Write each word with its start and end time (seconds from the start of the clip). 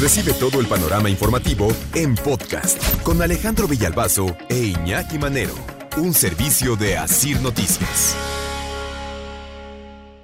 Recibe 0.00 0.32
todo 0.32 0.62
el 0.62 0.66
panorama 0.66 1.10
informativo 1.10 1.68
en 1.94 2.14
podcast 2.14 3.02
con 3.02 3.20
Alejandro 3.20 3.68
Villalbazo 3.68 4.34
e 4.48 4.56
Iñaki 4.56 5.18
Manero, 5.18 5.52
un 5.98 6.14
servicio 6.14 6.74
de 6.74 6.96
Asir 6.96 7.38
Noticias. 7.42 8.16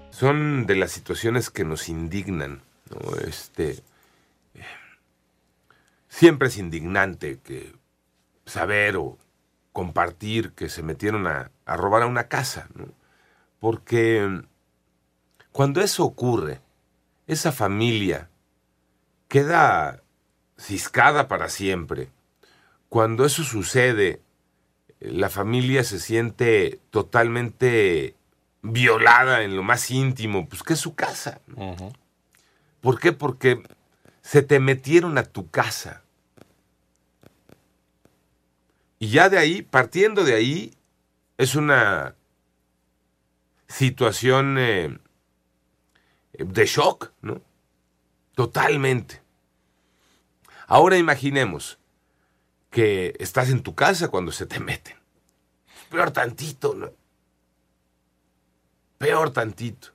Son 0.08 0.64
de 0.64 0.76
las 0.76 0.92
situaciones 0.92 1.50
que 1.50 1.64
nos 1.64 1.90
indignan, 1.90 2.62
¿no? 2.88 3.18
Este 3.18 3.82
siempre 6.08 6.48
es 6.48 6.56
indignante 6.56 7.40
que 7.44 7.74
saber 8.46 8.96
o 8.96 9.18
compartir 9.74 10.52
que 10.52 10.70
se 10.70 10.82
metieron 10.82 11.26
a, 11.26 11.50
a 11.66 11.76
robar 11.76 12.00
a 12.00 12.06
una 12.06 12.28
casa, 12.28 12.66
¿no? 12.74 12.86
Porque 13.60 14.40
cuando 15.52 15.82
eso 15.82 16.02
ocurre, 16.06 16.62
esa 17.26 17.52
familia 17.52 18.30
queda 19.28 20.02
ciscada 20.58 21.28
para 21.28 21.48
siempre. 21.48 22.08
Cuando 22.88 23.24
eso 23.24 23.44
sucede, 23.44 24.20
la 25.00 25.28
familia 25.28 25.84
se 25.84 26.00
siente 26.00 26.80
totalmente 26.90 28.14
violada 28.62 29.42
en 29.42 29.56
lo 29.56 29.62
más 29.62 29.90
íntimo, 29.90 30.48
pues 30.48 30.62
que 30.62 30.74
es 30.74 30.80
su 30.80 30.94
casa. 30.94 31.40
¿no? 31.46 31.76
¿Por 32.80 32.98
qué? 32.98 33.12
Porque 33.12 33.62
se 34.22 34.42
te 34.42 34.60
metieron 34.60 35.18
a 35.18 35.24
tu 35.24 35.50
casa. 35.50 36.02
Y 38.98 39.10
ya 39.10 39.28
de 39.28 39.38
ahí, 39.38 39.62
partiendo 39.62 40.24
de 40.24 40.34
ahí, 40.34 40.74
es 41.36 41.54
una 41.54 42.14
situación 43.68 44.56
eh, 44.58 44.98
de 46.32 46.66
shock, 46.66 47.12
¿no? 47.20 47.42
Totalmente. 48.36 49.22
Ahora 50.66 50.98
imaginemos 50.98 51.78
que 52.70 53.16
estás 53.18 53.48
en 53.48 53.62
tu 53.62 53.74
casa 53.74 54.08
cuando 54.08 54.30
se 54.30 54.44
te 54.44 54.60
meten. 54.60 54.94
Peor 55.90 56.10
tantito, 56.10 56.74
¿no? 56.74 56.90
Peor 58.98 59.30
tantito. 59.30 59.88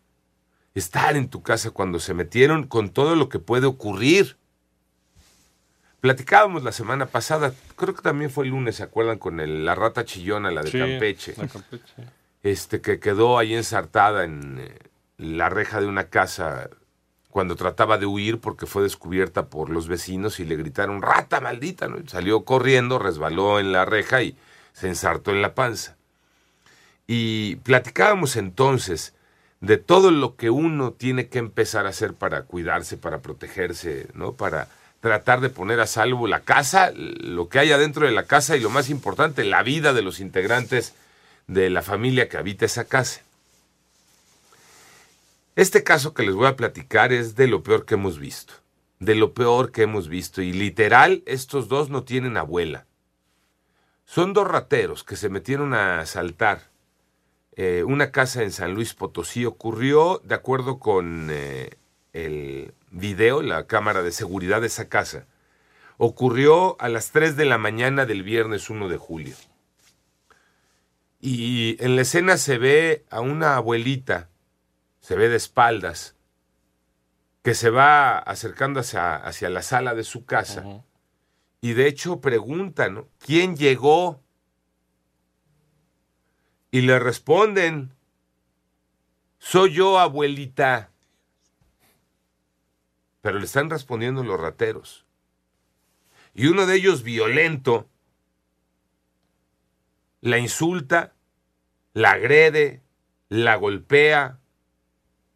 Estar 0.74 1.16
en 1.18 1.30
tu 1.30 1.44
casa 1.44 1.70
cuando 1.70 2.00
se 2.00 2.16
metieron 2.16 2.66
con 2.66 2.90
todo 2.90 3.16
lo 3.16 3.30
que 3.30 3.38
puede 3.38 3.68
ocurrir. 3.68 4.38
Platicábamos 6.00 6.64
la 6.64 6.72
semana 6.72 7.06
pasada, 7.06 7.54
creo 7.76 7.94
que 7.94 8.02
también 8.02 8.32
fue 8.32 8.46
el 8.46 8.50
lunes, 8.52 8.78
¿se 8.78 8.84
acuerdan? 8.84 9.20
Con 9.20 9.40
el- 9.40 9.66
la 9.66 9.76
rata 9.76 10.04
chillona, 10.04 10.50
la 10.50 10.64
de 10.64 10.72
Sí, 10.72 10.80
Campeche. 10.80 11.36
la 11.38 11.48
Campeche. 11.48 11.94
Este, 12.42 12.82
que 12.82 13.00
quedó 13.00 13.38
ahí 13.38 13.54
ensartada 13.54 14.24
en 14.24 14.58
eh, 14.60 14.80
la 15.18 15.48
reja 15.50 15.80
de 15.80 15.86
una 15.86 16.06
casa 16.10 16.72
cuando 17.32 17.56
trataba 17.56 17.98
de 17.98 18.06
huir 18.06 18.40
porque 18.40 18.68
fue 18.68 18.84
descubierta 18.84 19.48
por 19.48 19.70
los 19.70 19.88
vecinos 19.88 20.40
y 20.40 20.46
le 20.46 20.56
gritaron, 20.56 21.02
rata 21.02 21.40
maldita, 21.42 21.88
¿no? 21.88 21.98
Salió 22.08 22.44
corriendo, 22.44 23.00
resbaló 23.00 23.60
en 23.60 23.72
la 23.72 23.86
reja 23.86 24.22
y 24.22 24.38
se 24.74 24.88
ensartó 24.88 25.32
en 25.32 25.42
la 25.42 25.56
panza. 25.56 25.98
Y 27.08 27.56
platicábamos 27.58 28.36
entonces 28.36 29.16
de 29.62 29.78
todo 29.78 30.12
lo 30.12 30.36
que 30.36 30.50
uno 30.50 30.92
tiene 30.92 31.28
que 31.28 31.40
empezar 31.40 31.86
a 31.86 31.90
hacer 31.90 32.14
para 32.14 32.44
cuidarse, 32.44 32.98
para 32.98 33.22
protegerse, 33.22 34.08
¿no? 34.14 34.34
Para 34.34 34.68
tratar 35.00 35.42
de 35.42 35.50
poner 35.50 35.80
a 35.80 35.88
salvo 35.88 36.28
la 36.28 36.42
casa, 36.42 36.92
lo 36.96 37.50
que 37.50 37.60
hay 37.60 37.72
adentro 37.72 38.06
de 38.06 38.12
la 38.12 38.24
casa 38.24 38.56
y 38.56 38.60
lo 38.60 38.70
más 38.70 38.90
importante, 38.90 39.44
la 39.44 39.64
vida 39.64 39.94
de 39.94 40.04
los 40.04 40.20
integrantes 40.20 40.94
de 41.48 41.70
la 41.70 41.82
familia 41.82 42.30
que 42.30 42.38
habita 42.38 42.66
esa 42.66 42.86
casa. 42.86 43.22
Este 45.56 45.84
caso 45.84 46.14
que 46.14 46.24
les 46.24 46.34
voy 46.34 46.48
a 46.48 46.56
platicar 46.56 47.12
es 47.12 47.36
de 47.36 47.48
lo 47.48 47.62
peor 47.62 47.86
que 47.86 47.96
hemos 47.96 48.20
visto, 48.20 48.54
de 49.00 49.16
lo 49.16 49.34
peor 49.34 49.72
que 49.72 49.84
hemos 49.84 50.08
visto 50.08 50.42
y 50.42 50.54
literal 50.54 51.24
estos 51.26 51.68
dos 51.68 51.90
no 51.90 52.04
tienen 52.04 52.38
abuela. 52.38 52.86
Son 54.06 54.34
dos 54.34 54.48
rateros 54.48 55.04
que 55.04 55.18
se 55.18 55.30
metieron 55.30 55.74
a 55.74 56.00
asaltar 56.00 56.72
eh, 57.58 57.84
una 57.86 58.12
casa 58.12 58.44
en 58.44 58.52
San 58.52 58.74
Luis 58.74 58.94
Potosí. 58.94 59.46
Ocurrió, 59.46 60.22
de 60.24 60.36
acuerdo 60.36 60.80
con 60.80 61.28
eh, 61.32 61.72
el 62.14 62.74
video, 62.90 63.42
la 63.42 63.68
cámara 63.68 64.04
de 64.04 64.12
seguridad 64.12 64.62
de 64.62 64.68
esa 64.68 64.88
casa, 64.88 65.28
ocurrió 65.98 66.76
a 66.82 66.88
las 66.88 67.12
3 67.12 67.36
de 67.36 67.46
la 67.46 67.58
mañana 67.58 68.06
del 68.06 68.24
viernes 68.24 68.70
1 68.70 68.88
de 68.88 68.98
julio. 68.98 69.36
Y 71.20 71.76
en 71.84 71.96
la 71.96 72.02
escena 72.02 72.38
se 72.38 72.58
ve 72.58 73.06
a 73.10 73.20
una 73.20 73.56
abuelita, 73.56 74.31
se 75.02 75.16
ve 75.16 75.30
de 75.30 75.36
espaldas, 75.36 76.16
que 77.44 77.56
se 77.56 77.72
va 77.72 78.20
acercando 78.20 78.80
hacia, 78.80 79.16
hacia 79.16 79.50
la 79.50 79.64
sala 79.64 79.96
de 79.96 80.04
su 80.04 80.26
casa. 80.26 80.84
Y 81.60 81.74
de 81.74 81.88
hecho 81.88 82.22
pregunta, 82.22 82.90
¿no? 82.90 83.10
¿Quién 83.20 83.58
llegó? 83.58 84.22
Y 86.70 86.82
le 86.82 87.00
responden, 87.00 87.94
soy 89.40 89.74
yo, 89.74 90.00
abuelita. 90.00 90.92
Pero 93.22 93.40
le 93.40 93.46
están 93.46 93.70
respondiendo 93.70 94.24
los 94.24 94.40
rateros. 94.40 95.06
Y 96.34 96.48
uno 96.48 96.66
de 96.66 96.76
ellos, 96.76 97.04
violento, 97.04 97.90
la 100.22 100.38
insulta, 100.38 101.14
la 101.94 102.12
agrede, 102.12 102.82
la 103.30 103.56
golpea 103.56 104.41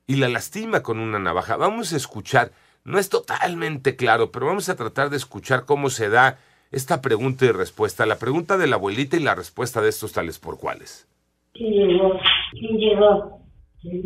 y 0.08 0.16
la 0.18 0.30
lastima 0.30 0.84
con 0.84 1.00
una 1.00 1.20
navaja. 1.20 1.58
Vamos 1.58 1.94
a 1.94 1.98
escuchar, 1.98 2.52
no 2.84 3.00
es 3.00 3.10
totalmente 3.10 3.96
claro, 3.96 4.32
pero 4.32 4.46
vamos 4.46 4.70
a 4.70 4.76
tratar 4.76 5.10
de 5.10 5.18
escuchar 5.18 5.66
cómo 5.66 5.90
se 5.90 6.10
da 6.10 6.38
esta 6.72 7.02
pregunta 7.02 7.46
y 7.46 7.52
respuesta. 7.52 8.06
La 8.06 8.18
pregunta 8.18 8.58
de 8.58 8.68
la 8.68 8.76
abuelita 8.76 9.18
y 9.18 9.22
la 9.22 9.36
respuesta 9.36 9.82
de 9.82 9.90
estos 9.90 10.14
tales 10.14 10.40
por 10.40 10.60
cuales. 10.60 11.08
¿Quién 11.54 11.72
llegó? 11.74 12.20
¿Quién 12.52 12.78
llegó? 12.78 13.42
¿Quién 13.82 14.02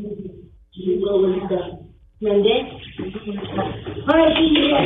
llegó, 0.71 1.09
abuelita? 1.09 1.55
¿Mandé? 2.21 2.51
Ay, 4.07 4.33
¿quién 4.35 4.53
llegó? 4.53 4.79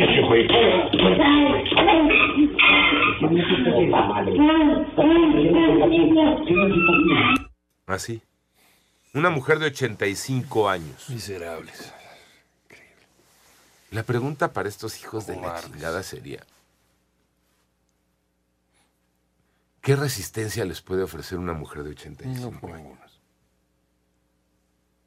Así. 7.88 8.22
Una 9.14 9.30
mujer 9.30 9.60
de 9.60 9.68
85 9.68 10.70
años. 10.70 11.10
Miserables. 11.10 11.94
La 13.92 14.02
pregunta 14.04 14.54
para 14.54 14.68
estos 14.68 15.00
hijos 15.00 15.28
de 15.28 15.36
la 15.36 15.62
chingada 15.62 16.02
sería, 16.02 16.44
¿qué 19.82 19.96
resistencia 19.96 20.66
les 20.66 20.82
puede 20.82 21.04
ofrecer 21.04 21.38
una 21.38 21.54
mujer 21.54 21.84
de 21.84 21.92
85 21.92 22.74
años? 22.74 23.22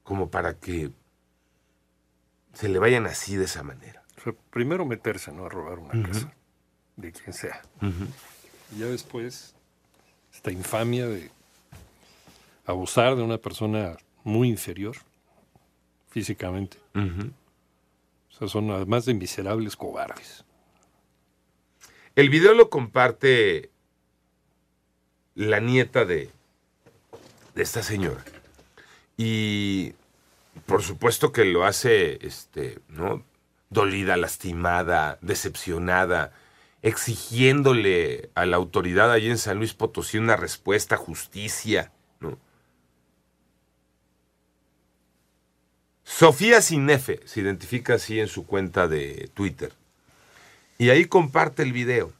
Como 0.04 0.30
para 0.30 0.54
que 0.54 0.92
se 2.52 2.68
le 2.68 2.78
vayan 2.78 3.06
así 3.06 3.34
de 3.34 3.46
esa 3.46 3.64
manera. 3.64 4.04
O 4.18 4.20
sea, 4.22 4.32
primero 4.50 4.86
meterse, 4.86 5.32
¿no? 5.32 5.46
A 5.46 5.48
robar 5.48 5.80
una 5.80 6.08
casa. 6.08 6.32
De 6.94 7.10
quien 7.10 7.32
sea. 7.32 7.60
Y 8.72 8.78
ya 8.78 8.86
después, 8.86 9.56
esta 10.32 10.52
infamia 10.52 11.08
de 11.08 11.32
abusar 12.66 13.16
de 13.16 13.22
una 13.22 13.38
persona 13.38 13.96
muy 14.24 14.48
inferior 14.48 14.96
físicamente. 16.08 16.78
O 16.94 18.38
sea, 18.38 18.48
son 18.48 18.70
además 18.70 19.04
de 19.04 19.14
miserables 19.14 19.76
cobardes. 19.76 20.44
El 22.14 22.30
video 22.30 22.54
lo 22.54 22.70
comparte 22.70 23.70
la 25.34 25.60
nieta 25.60 26.04
de, 26.04 26.30
de 27.54 27.62
esta 27.62 27.82
señora. 27.82 28.24
Y 29.16 29.94
por 30.64 30.82
supuesto 30.82 31.32
que 31.32 31.44
lo 31.44 31.64
hace, 31.64 32.26
este, 32.26 32.78
¿no? 32.88 33.22
Dolida, 33.68 34.16
lastimada, 34.16 35.18
decepcionada, 35.20 36.32
exigiéndole 36.82 38.30
a 38.34 38.46
la 38.46 38.56
autoridad 38.56 39.12
allí 39.12 39.28
en 39.28 39.38
San 39.38 39.58
Luis 39.58 39.74
Potosí 39.74 40.18
una 40.18 40.36
respuesta, 40.36 40.96
justicia, 40.96 41.92
¿no? 42.20 42.38
Sofía 46.06 46.62
Sinefe 46.62 47.20
se 47.24 47.40
identifica 47.40 47.94
así 47.94 48.20
en 48.20 48.28
su 48.28 48.46
cuenta 48.46 48.86
de 48.86 49.28
Twitter. 49.34 49.72
Y 50.78 50.90
ahí 50.90 51.06
comparte 51.06 51.64
el 51.64 51.72
video. 51.72 52.12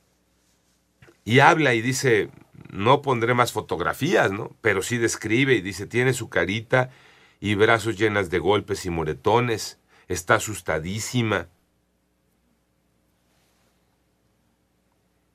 Y 1.24 1.38
habla 1.38 1.72
y 1.72 1.82
dice, 1.82 2.28
no 2.70 3.00
pondré 3.00 3.32
más 3.32 3.52
fotografías, 3.52 4.32
¿no? 4.32 4.54
Pero 4.60 4.82
sí 4.82 4.98
describe 4.98 5.54
y 5.54 5.60
dice, 5.62 5.86
tiene 5.86 6.14
su 6.14 6.28
carita 6.28 6.90
y 7.38 7.54
brazos 7.54 7.96
llenas 7.96 8.28
de 8.28 8.40
golpes 8.40 8.84
y 8.86 8.90
moretones, 8.90 9.78
está 10.08 10.34
asustadísima. 10.34 11.48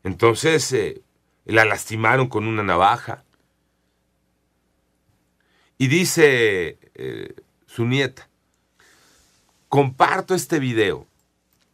Entonces 0.04 0.72
eh, 0.74 1.02
la 1.46 1.64
lastimaron 1.64 2.28
con 2.28 2.46
una 2.46 2.64
navaja. 2.64 3.24
Y 5.78 5.88
dice 5.88 6.78
eh, 6.96 7.34
su 7.66 7.86
nieta, 7.86 8.28
comparto 9.72 10.36
este 10.36 10.60
video 10.60 11.08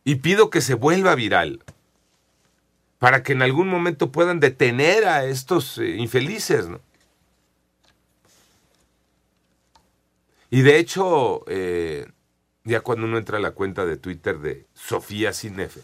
y 0.04 0.18
pido 0.18 0.52
que 0.52 0.62
se 0.62 0.76
vuelva 0.76 1.16
viral 1.16 1.64
para 3.00 3.24
que 3.24 3.34
en 3.34 3.42
algún 3.42 3.70
momento 3.70 4.12
puedan 4.12 4.40
detener 4.40 5.06
a 5.08 5.26
estos 5.26 5.80
eh, 5.80 5.96
infelices, 5.98 6.68
¿no? 6.68 6.80
Y 10.52 10.62
de 10.62 10.78
hecho, 10.78 11.44
eh, 11.48 12.06
ya 12.66 12.82
cuando 12.82 13.06
uno 13.08 13.18
entra 13.18 13.40
a 13.40 13.42
la 13.42 13.52
cuenta 13.52 13.88
de 13.88 13.98
Twitter 13.98 14.38
de 14.38 14.68
Sofía 14.76 15.34
Sinefe, 15.34 15.82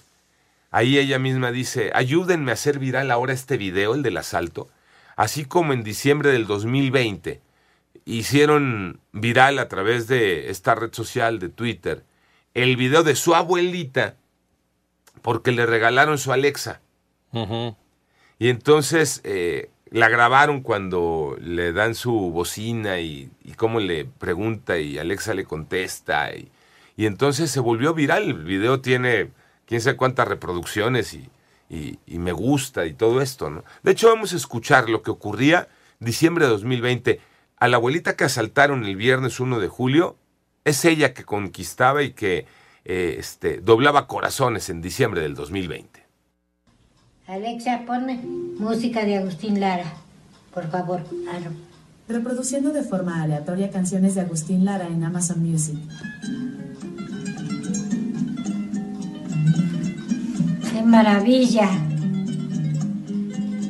ahí 0.70 1.00
ella 1.00 1.18
misma 1.18 1.52
dice, 1.52 1.90
ayúdenme 1.96 2.52
a 2.52 2.54
hacer 2.54 2.78
viral 2.78 3.10
ahora 3.10 3.34
este 3.34 3.58
video, 3.58 3.96
el 3.96 4.04
del 4.04 4.18
asalto, 4.18 4.70
así 5.16 5.46
como 5.46 5.74
en 5.74 5.84
diciembre 5.84 6.32
del 6.32 6.46
2020 6.46 7.42
hicieron 8.06 9.00
viral 9.12 9.60
a 9.60 9.68
través 9.68 10.08
de 10.08 10.50
esta 10.50 10.76
red 10.76 10.94
social 10.94 11.40
de 11.40 11.50
Twitter 11.50 12.04
el 12.54 12.78
video 12.78 13.04
de 13.04 13.16
su 13.16 13.36
abuelita 13.36 14.16
porque 15.22 15.52
le 15.52 15.66
regalaron 15.66 16.18
su 16.18 16.32
Alexa. 16.32 16.82
Y 18.38 18.50
entonces 18.50 19.22
eh, 19.24 19.70
la 19.90 20.10
grabaron 20.10 20.62
cuando 20.62 21.36
le 21.40 21.74
dan 21.74 21.96
su 21.96 22.14
bocina 22.32 23.00
y, 23.00 23.32
y 23.44 23.54
cómo 23.54 23.80
le 23.80 24.06
pregunta 24.06 24.78
y 24.78 25.00
Alexa 25.00 25.34
le 25.34 25.46
contesta. 25.46 26.34
Y, 26.36 26.52
y, 26.96 27.06
entonces 27.06 27.50
se 27.50 27.60
volvió 27.60 27.94
viral. 27.94 28.24
El 28.24 28.44
video 28.44 28.82
tiene 28.82 29.32
quién 29.66 29.82
sabe 29.82 29.98
cuántas 29.98 30.28
reproducciones 30.28 31.14
y, 31.14 31.30
y, 31.70 31.98
y, 32.06 32.20
me 32.20 32.34
gusta 32.34 32.86
y 32.86 32.94
todo 32.94 33.22
esto. 33.22 33.50
¿no? 33.50 33.64
De 33.82 33.92
hecho, 33.94 34.10
vamos 34.10 34.34
a 34.34 34.38
escuchar 34.38 34.90
lo 34.90 35.02
que 35.02 35.12
ocurría 35.12 35.70
diciembre 36.00 36.46
de 36.46 36.52
2020. 36.52 37.20
A 37.64 37.70
la 37.70 37.78
abuelita 37.78 38.18
que 38.18 38.26
asaltaron 38.26 38.84
el 38.84 38.98
viernes 38.98 39.40
1 39.40 39.58
de 39.62 39.70
julio, 39.70 40.18
es 40.66 40.84
ella 40.84 41.14
que 41.14 41.24
conquistaba 41.24 42.04
y 42.04 42.12
que 42.12 42.46
eh, 42.84 43.16
este, 43.18 43.62
doblaba 43.62 44.06
corazones 44.06 44.70
en 44.70 44.82
diciembre 44.82 45.22
del 45.22 45.34
2020. 45.34 46.06
Alexa, 47.26 47.84
ponme 47.88 48.20
música 48.60 49.06
de 49.06 49.18
Agustín 49.18 49.62
Lara, 49.62 49.86
por 50.54 50.70
favor. 50.70 51.06
Ah, 51.30 51.40
no. 51.40 51.52
Reproduciendo 52.14 52.74
de 52.74 52.84
forma 52.84 53.24
aleatoria 53.24 53.72
canciones 53.72 54.16
de 54.16 54.22
Agustín 54.22 54.66
Lara 54.66 54.88
en 54.88 55.02
Amazon 55.02 55.40
Music. 55.42 55.78
¡Qué 60.70 60.82
maravilla! 60.82 61.70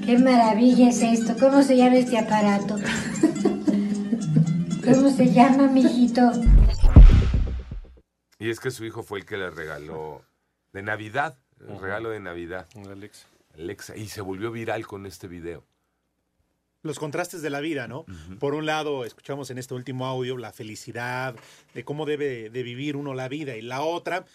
¡Qué 0.03 0.17
maravilla 0.17 0.89
es 0.89 1.03
esto! 1.03 1.35
¿Cómo 1.39 1.61
se 1.61 1.77
llama 1.77 1.97
este 1.97 2.17
aparato? 2.17 2.79
¿Cómo 4.83 5.09
se 5.09 5.31
llama, 5.31 5.67
mijito? 5.67 6.31
Y 8.37 8.49
es 8.49 8.59
que 8.59 8.69
su 8.69 8.83
hijo 8.83 9.01
fue 9.01 9.19
el 9.19 9.25
que 9.25 9.37
le 9.37 9.49
regaló 9.49 10.23
de 10.73 10.81
Navidad, 10.83 11.37
el 11.61 11.79
regalo 11.79 12.09
de 12.09 12.19
Navidad. 12.19 12.67
Alexa. 12.89 13.27
Alexa. 13.53 13.95
Y 13.95 14.09
se 14.09 14.21
volvió 14.21 14.51
viral 14.51 14.85
con 14.85 15.05
este 15.05 15.27
video. 15.27 15.63
Los 16.81 16.99
contrastes 16.99 17.41
de 17.41 17.49
la 17.49 17.61
vida, 17.61 17.87
¿no? 17.87 18.05
Por 18.39 18.55
un 18.55 18.65
lado, 18.65 19.05
escuchamos 19.05 19.49
en 19.49 19.57
este 19.57 19.73
último 19.73 20.05
audio 20.05 20.37
la 20.37 20.51
felicidad, 20.51 21.33
de 21.73 21.85
cómo 21.85 22.05
debe 22.05 22.49
de 22.49 22.63
vivir 22.63 22.97
uno 22.97 23.13
la 23.13 23.29
vida, 23.29 23.55
y 23.55 23.61
la 23.61 23.81
otra, 23.81 24.25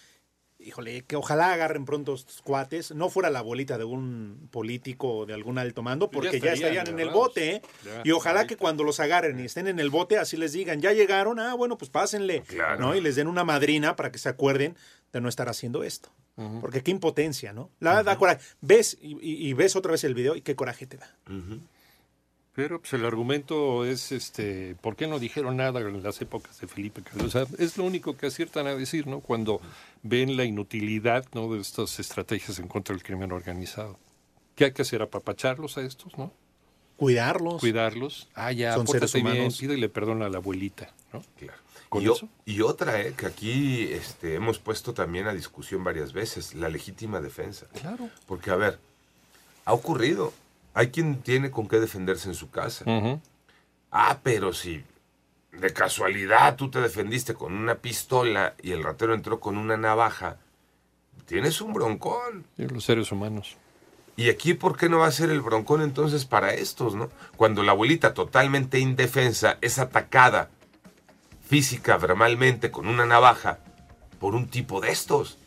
híjole, 0.60 1.02
que 1.04 1.16
ojalá 1.16 1.52
agarren 1.52 1.84
pronto 1.84 2.14
estos 2.14 2.42
cuates, 2.42 2.92
no 2.92 3.08
fuera 3.10 3.30
la 3.30 3.38
abuelita 3.38 3.78
de 3.78 3.84
un 3.84 4.48
político 4.50 5.18
o 5.18 5.26
de 5.26 5.34
algún 5.34 5.56
alto 5.58 5.82
mando, 5.82 6.10
Pues 6.10 6.24
ya 6.24 6.30
porque 6.32 6.46
ya 6.46 6.52
estarían 6.52 6.88
en 6.88 6.98
el 6.98 7.10
bote, 7.10 7.50
¿eh? 7.56 7.62
Ya, 7.84 8.02
Y 8.04 8.10
ojalá 8.10 8.40
ahorita. 8.40 8.54
que 8.54 8.58
cuando 8.58 8.82
los 8.84 8.98
agarren 9.00 9.38
y 9.40 9.44
estén 9.44 9.68
en 9.68 9.78
el 9.78 9.90
bote, 9.90 10.18
así 10.18 10.36
les 10.36 10.52
digan, 10.52 10.80
ya 10.80 10.92
llegaron, 10.92 11.38
ah, 11.38 11.54
bueno, 11.54 11.78
pues 11.78 11.90
pásenle, 11.90 12.42
Claro. 12.42 12.80
¿no? 12.80 12.94
Y 12.96 13.00
les 13.00 13.14
den 13.16 13.28
una 13.28 13.44
madrina 13.44 13.94
para 13.96 14.10
que 14.10 14.18
se 14.18 14.28
acuerden 14.28 14.76
de 15.12 15.20
no 15.20 15.28
estar 15.28 15.48
haciendo 15.48 15.84
esto. 15.84 16.10
Porque 16.60 16.84
qué 16.84 16.92
impotencia, 16.92 17.52
¿no? 17.52 17.68
La 17.80 18.04
da 18.04 18.16
coraje. 18.16 18.40
Ves 18.60 18.96
y, 19.00 19.52
ves 19.54 19.74
otra 19.74 19.90
vez 19.90 20.04
el 20.04 20.14
video 20.14 20.36
y 20.36 20.40
qué 20.42 20.54
coraje 20.54 20.86
te 20.86 20.96
da. 20.96 21.12
Pero 22.58 22.80
pues 22.80 22.92
el 22.94 23.04
argumento 23.04 23.84
es, 23.84 24.10
este, 24.10 24.74
¿por 24.80 24.96
qué 24.96 25.06
no 25.06 25.20
dijeron 25.20 25.58
nada 25.58 25.78
en 25.78 26.02
las 26.02 26.20
épocas 26.20 26.60
de 26.60 26.66
Felipe 26.66 27.02
Calderón? 27.02 27.28
O 27.28 27.30
sea, 27.30 27.46
es 27.56 27.78
lo 27.78 27.84
único 27.84 28.16
que 28.16 28.26
aciertan 28.26 28.66
a 28.66 28.74
decir, 28.74 29.06
¿no? 29.06 29.20
Cuando 29.20 29.60
ven 30.02 30.36
la 30.36 30.42
inutilidad, 30.44 31.24
¿no? 31.34 31.54
De 31.54 31.60
estas 31.60 32.00
estrategias 32.00 32.58
en 32.58 32.66
contra 32.66 32.96
del 32.96 33.04
crimen 33.04 33.30
organizado. 33.30 33.96
¿Qué 34.56 34.64
hay 34.64 34.72
que 34.72 34.82
hacer? 34.82 35.02
Apapacharlos 35.02 35.78
a 35.78 35.82
estos, 35.82 36.18
¿no? 36.18 36.32
Cuidarlos. 36.96 37.60
Cuidarlos. 37.60 38.28
Ah, 38.34 38.50
ya, 38.50 38.74
Son 38.74 38.88
seres 38.88 39.02
pórtate 39.12 39.22
bien, 39.22 39.36
humanos. 39.36 39.58
pídele 39.58 39.88
perdón 39.88 40.24
a 40.24 40.28
la 40.28 40.38
abuelita, 40.38 40.92
¿no? 41.12 41.22
Claro. 41.38 41.60
¿Con 41.88 42.02
y, 42.02 42.08
o- 42.08 42.14
eso? 42.14 42.28
y 42.44 42.60
otra, 42.62 43.00
eh, 43.00 43.14
que 43.16 43.26
aquí 43.26 43.84
este, 43.92 44.34
hemos 44.34 44.58
puesto 44.58 44.92
también 44.94 45.28
a 45.28 45.32
discusión 45.32 45.84
varias 45.84 46.12
veces, 46.12 46.56
la 46.56 46.68
legítima 46.68 47.20
defensa. 47.20 47.66
Claro. 47.80 48.10
Porque, 48.26 48.50
a 48.50 48.56
ver, 48.56 48.80
ha 49.64 49.72
ocurrido. 49.74 50.32
Hay 50.74 50.90
quien 50.90 51.22
tiene 51.22 51.50
con 51.50 51.66
qué 51.66 51.80
defenderse 51.80 52.28
en 52.28 52.34
su 52.34 52.50
casa. 52.50 52.84
Ah, 53.90 54.20
pero 54.22 54.52
si 54.52 54.84
de 55.52 55.72
casualidad 55.72 56.56
tú 56.56 56.70
te 56.70 56.80
defendiste 56.80 57.34
con 57.34 57.54
una 57.54 57.76
pistola 57.76 58.54
y 58.62 58.72
el 58.72 58.84
ratero 58.84 59.14
entró 59.14 59.40
con 59.40 59.56
una 59.56 59.76
navaja, 59.76 60.36
tienes 61.26 61.60
un 61.60 61.72
broncón. 61.72 62.44
Sí, 62.56 62.66
los 62.68 62.84
seres 62.84 63.10
humanos. 63.10 63.56
¿Y 64.16 64.30
aquí 64.30 64.54
por 64.54 64.76
qué 64.76 64.88
no 64.88 64.98
va 64.98 65.06
a 65.06 65.12
ser 65.12 65.30
el 65.30 65.40
broncón 65.40 65.80
entonces 65.80 66.24
para 66.24 66.52
estos, 66.52 66.96
no? 66.96 67.08
Cuando 67.36 67.62
la 67.62 67.72
abuelita 67.72 68.14
totalmente 68.14 68.80
indefensa 68.80 69.58
es 69.60 69.78
atacada 69.78 70.50
física, 71.48 71.96
verbalmente, 71.96 72.70
con 72.70 72.88
una 72.88 73.06
navaja 73.06 73.60
por 74.18 74.34
un 74.34 74.48
tipo 74.48 74.80
de 74.80 74.90
estos. 74.90 75.38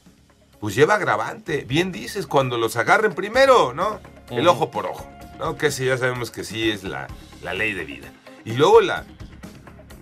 Pues 0.61 0.75
lleva 0.75 0.93
agravante. 0.93 1.65
Bien 1.67 1.91
dices, 1.91 2.27
cuando 2.27 2.57
los 2.57 2.77
agarren 2.77 3.13
primero, 3.13 3.73
¿no? 3.73 3.99
El 4.29 4.47
ojo 4.47 4.71
por 4.71 4.85
ojo, 4.85 5.09
¿no? 5.39 5.57
Que 5.57 5.71
sí, 5.71 5.85
ya 5.85 5.97
sabemos 5.97 6.31
que 6.31 6.45
sí 6.45 6.69
es 6.69 6.83
la, 6.83 7.07
la 7.41 7.53
ley 7.53 7.73
de 7.73 7.83
vida. 7.83 8.13
Y 8.45 8.53
luego 8.53 8.79
la, 8.79 9.03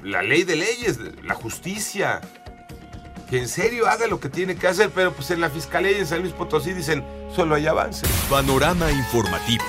la 0.03 0.21
ley 0.21 0.43
de 0.43 0.57
leyes, 0.57 0.99
la 1.23 1.33
justicia. 1.33 2.21
Que 3.29 3.37
en 3.37 3.47
serio 3.47 3.87
haga 3.87 4.07
lo 4.07 4.19
que 4.19 4.27
tiene 4.27 4.55
que 4.55 4.67
hacer, 4.67 4.89
pero 4.93 5.13
pues 5.13 5.31
en 5.31 5.39
la 5.39 5.49
fiscalía 5.49 5.91
y 5.91 5.99
en 5.99 6.07
San 6.07 6.19
Luis 6.21 6.33
Potosí 6.33 6.73
dicen, 6.73 7.05
solo 7.35 7.55
hay 7.55 7.67
avance. 7.67 8.05
Panorama 8.29 8.91
informativo. 8.91 9.63